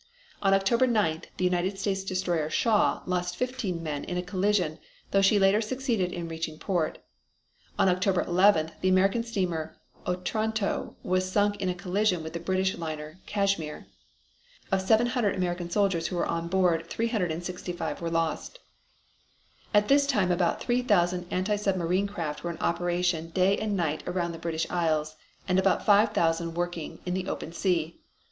[0.41, 4.79] On October 9th the United States destroyer Shaw lost fifteen men in a collision,
[5.11, 6.97] though she later succeeded in reaching port.
[7.77, 9.77] On October 11th the American steamer
[10.07, 13.85] Otranto was sunk in a collision with the British liner Cashmere.
[14.71, 18.57] Of seven hundred American soldiers who were on board 365 were lost.
[19.71, 24.01] At this time about three thousand anti submarine craft were in operation day and night
[24.07, 25.15] around the British Isles,
[25.47, 27.99] and about five thousand working in the open sea.